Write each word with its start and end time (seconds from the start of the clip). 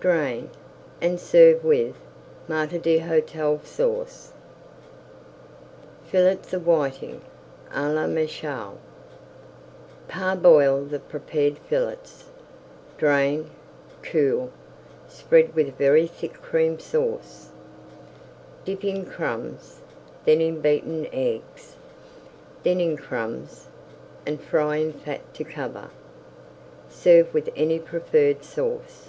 Drain, 0.00 0.50
and 1.00 1.18
serve 1.18 1.64
with 1.64 1.94
Maître 2.46 2.78
d'Hôtel 2.78 3.64
Sauce. 3.64 4.32
FILLETS 6.04 6.52
OF 6.52 6.66
WHITING 6.66 7.22
À 7.70 7.90
LA 7.94 8.04
MARÉCHALE 8.08 8.76
Parboil 10.06 10.84
the 10.84 10.98
prepared 10.98 11.56
fillets, 11.56 12.24
drain, 12.98 13.48
cool, 14.02 14.50
spread 15.08 15.54
with 15.54 15.78
very 15.78 16.06
thick 16.06 16.34
[Page 16.34 16.42
452] 16.82 16.98
Cream 17.00 17.18
Sauce, 17.18 17.48
dip 18.66 18.84
in 18.84 19.06
crumbs, 19.06 19.80
then 20.26 20.42
in 20.42 20.60
beaten 20.60 21.06
eggs, 21.14 21.76
then 22.62 22.78
in 22.78 22.98
crumbs, 22.98 23.68
and 24.26 24.38
fry 24.38 24.76
in 24.76 24.92
fat 24.92 25.32
to 25.32 25.44
cover. 25.44 25.88
Serve 26.90 27.32
with 27.32 27.48
any 27.56 27.78
preferred 27.78 28.44
sauce. 28.44 29.08